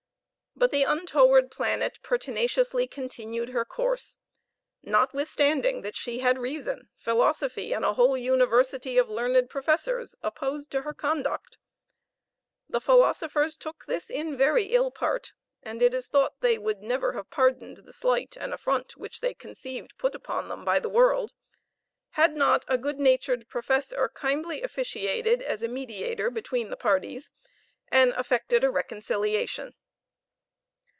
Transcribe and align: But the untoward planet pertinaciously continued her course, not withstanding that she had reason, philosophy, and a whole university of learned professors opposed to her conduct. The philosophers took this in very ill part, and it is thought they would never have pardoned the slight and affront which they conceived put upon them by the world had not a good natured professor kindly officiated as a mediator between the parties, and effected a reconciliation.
But 0.53 0.71
the 0.71 0.83
untoward 0.83 1.49
planet 1.49 1.97
pertinaciously 2.03 2.85
continued 2.85 3.49
her 3.49 3.63
course, 3.65 4.17
not 4.83 5.11
withstanding 5.13 5.81
that 5.81 5.95
she 5.95 6.19
had 6.19 6.37
reason, 6.37 6.89
philosophy, 6.97 7.73
and 7.73 7.83
a 7.85 7.93
whole 7.93 8.15
university 8.17 8.97
of 8.99 9.09
learned 9.09 9.49
professors 9.49 10.13
opposed 10.21 10.69
to 10.71 10.81
her 10.83 10.93
conduct. 10.93 11.57
The 12.69 12.81
philosophers 12.81 13.55
took 13.57 13.85
this 13.87 14.11
in 14.11 14.37
very 14.37 14.65
ill 14.65 14.91
part, 14.91 15.31
and 15.63 15.81
it 15.81 15.93
is 15.95 16.09
thought 16.09 16.41
they 16.41 16.59
would 16.59 16.83
never 16.83 17.13
have 17.13 17.31
pardoned 17.31 17.77
the 17.77 17.93
slight 17.93 18.35
and 18.39 18.53
affront 18.53 18.97
which 18.97 19.19
they 19.21 19.33
conceived 19.33 19.97
put 19.97 20.13
upon 20.13 20.47
them 20.49 20.63
by 20.65 20.79
the 20.79 20.89
world 20.89 21.33
had 22.11 22.35
not 22.35 22.65
a 22.67 22.77
good 22.77 22.99
natured 22.99 23.47
professor 23.47 24.09
kindly 24.13 24.61
officiated 24.61 25.41
as 25.41 25.63
a 25.63 25.67
mediator 25.69 26.29
between 26.29 26.69
the 26.69 26.77
parties, 26.77 27.31
and 27.87 28.11
effected 28.15 28.63
a 28.65 28.69
reconciliation. 28.69 29.73